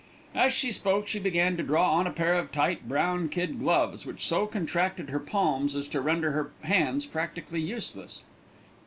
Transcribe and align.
As 0.33 0.51
she 0.51 0.71
spoke 0.71 1.05
she 1.05 1.19
began 1.19 1.57
to 1.57 1.61
draw 1.61 1.93
on 1.93 2.07
a 2.07 2.11
pair 2.11 2.33
of 2.33 2.51
tight 2.51 2.89
brown 2.89 3.29
kid 3.29 3.59
gloves, 3.59 4.03
which 4.03 4.25
so 4.25 4.47
contracted 4.47 5.11
her 5.11 5.19
palms 5.19 5.75
as 5.75 5.87
to 5.89 6.01
render 6.01 6.31
her 6.31 6.49
hands 6.63 7.05
practically 7.05 7.61
useless. 7.61 8.23